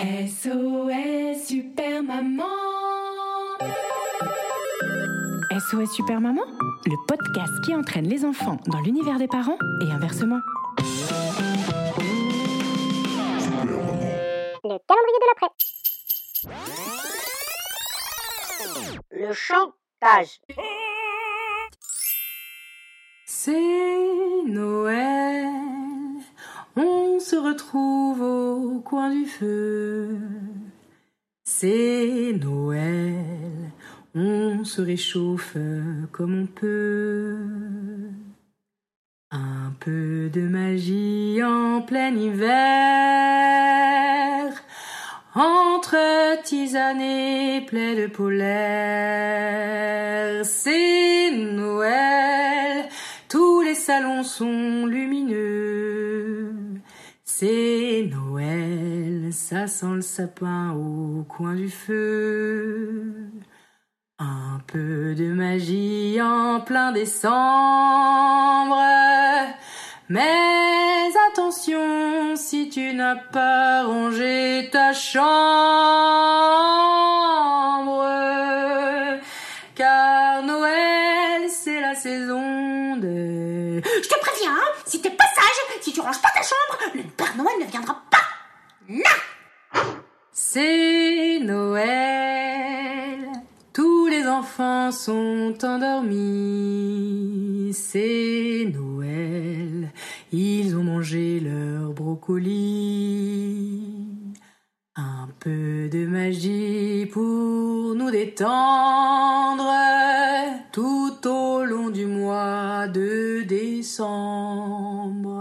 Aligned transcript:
SOS 0.00 1.44
Super 1.44 2.04
Maman 2.04 2.44
SOS 5.50 5.92
Super 5.92 6.20
Maman, 6.20 6.44
le 6.86 6.94
podcast 7.08 7.52
qui 7.64 7.74
entraîne 7.74 8.06
les 8.06 8.24
enfants 8.24 8.58
dans 8.68 8.80
l'univers 8.80 9.18
des 9.18 9.26
parents 9.26 9.58
et 9.80 9.90
inversement. 9.90 10.38
Le 14.62 14.78
calendrier 14.86 15.18
de 15.20 15.26
l'après. 15.26 15.50
Le 19.10 19.32
chantage. 19.32 20.40
C'est 23.26 24.44
Noël, 24.46 25.48
on 26.76 27.18
se 27.18 27.34
retrouve 27.34 28.22
au 28.22 28.47
coin 28.88 29.10
du 29.10 29.26
feu. 29.26 30.16
C'est 31.44 32.32
Noël, 32.40 33.70
on 34.14 34.64
se 34.64 34.80
réchauffe 34.80 35.58
comme 36.10 36.42
on 36.42 36.46
peut. 36.46 37.36
Un 39.30 39.74
peu 39.78 40.30
de 40.32 40.40
magie 40.40 41.42
en 41.44 41.82
plein 41.82 42.16
hiver, 42.16 42.48
entre 45.34 46.42
tisane 46.44 47.02
et 47.02 47.60
de 47.70 48.06
polaire. 48.06 48.46
C'est 50.46 51.30
Noël, 51.32 52.88
tous 53.28 53.60
les 53.60 53.74
salons 53.74 54.22
sont 54.22 54.86
lumineux. 54.86 55.87
C'est 57.40 58.10
Noël, 58.10 59.28
ça 59.30 59.68
sent 59.68 59.94
le 59.94 60.02
sapin 60.02 60.72
au 60.72 61.22
coin 61.22 61.54
du 61.54 61.70
feu. 61.70 63.14
Un 64.18 64.58
peu 64.66 65.14
de 65.14 65.32
magie 65.32 66.20
en 66.20 66.60
plein 66.60 66.90
décembre. 66.90 67.32
Mais 70.08 71.12
attention 71.30 72.34
si 72.34 72.70
tu 72.70 72.92
n'as 72.92 73.14
pas 73.14 73.84
rangé 73.84 74.68
ta 74.72 74.92
chambre. 74.92 75.24
Car 79.76 80.42
Noël, 80.42 81.48
c'est 81.48 81.80
la 81.80 81.94
saison 81.94 82.96
de... 82.96 83.80
Je 83.80 84.08
te 84.08 84.18
préviens, 84.18 84.50
hein, 84.50 84.72
si 84.86 85.00
t'es 85.00 85.10
pas 85.10 85.27
si 85.80 85.92
tu 85.92 86.00
ranges 86.00 86.20
pas 86.20 86.30
ta 86.34 86.42
chambre, 86.42 86.78
le 86.94 87.02
Père 87.02 87.36
Noël 87.36 87.54
ne 87.60 87.66
viendra 87.66 88.02
pas. 88.10 88.18
Non 88.88 89.02
C'est 90.32 91.38
Noël, 91.40 93.28
tous 93.72 94.08
les 94.08 94.26
enfants 94.26 94.90
sont 94.92 95.54
endormis. 95.62 97.72
C'est 97.74 98.72
Noël, 98.74 99.92
ils 100.32 100.76
ont 100.76 100.84
mangé 100.84 101.40
leur 101.40 101.92
brocoli. 101.92 103.84
Un 104.96 105.28
peu 105.38 105.88
de 105.88 106.06
magie 106.06 107.06
pour 107.06 107.94
nous 107.94 108.10
détendre 108.10 109.72
tout 110.72 111.28
au 111.28 111.64
long 111.64 111.90
du 111.90 112.06
mois 112.06 112.88
de 112.88 113.42
décembre. 113.42 115.37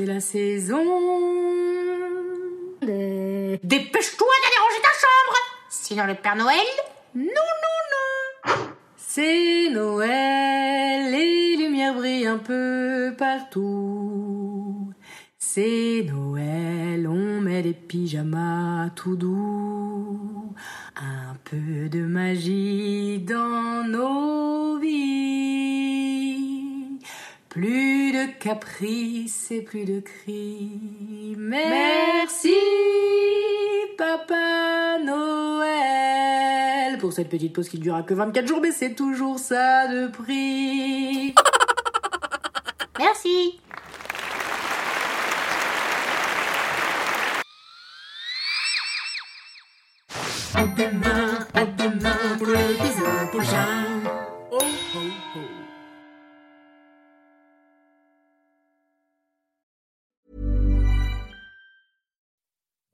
C'est 0.00 0.06
la 0.06 0.20
saison. 0.20 0.82
Dépêche-toi 2.80 4.28
d'aller 4.42 4.60
ranger 4.62 4.80
ta 4.82 4.94
chambre 4.98 5.36
Sinon 5.68 6.06
le 6.06 6.14
Père 6.14 6.36
Noël 6.36 6.66
Non, 7.14 7.24
non, 7.26 7.80
non 7.92 8.54
C'est 8.96 9.68
Noël, 9.70 11.12
les 11.12 11.56
lumières 11.56 11.94
brillent 11.94 12.28
un 12.28 12.38
peu 12.38 13.12
partout. 13.18 14.94
C'est 15.38 16.06
Noël, 16.10 17.06
on 17.06 17.42
met 17.42 17.62
des 17.62 17.74
pyjamas 17.74 18.88
tout 18.96 19.16
doux. 19.16 20.54
Un 20.96 21.36
peu 21.44 21.90
de 21.90 22.00
magie 22.00 23.18
dans 23.18 23.86
nos 23.86 24.78
vies. 24.78 26.00
Plus 27.50 27.89
de 28.26 28.32
caprices 28.38 29.50
et 29.50 29.62
plus 29.62 29.84
de 29.84 30.00
cris. 30.00 31.36
Merci, 31.38 32.54
Papa 33.96 34.98
Noël. 35.04 36.98
Pour 36.98 37.12
cette 37.12 37.28
petite 37.28 37.52
pause 37.52 37.68
qui 37.68 37.78
ne 37.78 37.82
durera 37.82 38.02
que 38.02 38.14
24 38.14 38.46
jours, 38.46 38.60
mais 38.60 38.72
c'est 38.72 38.94
toujours 38.94 39.38
ça 39.38 39.86
de 39.88 40.08
prix. 40.08 41.34
Merci 42.98 43.58
À 50.54 50.66
demain, 50.66 51.46
à 51.54 51.64
demain 51.64 52.36
pour. 52.38 52.48
Oh, 54.52 54.58
oh, 54.58 54.98
oh. 55.36 55.40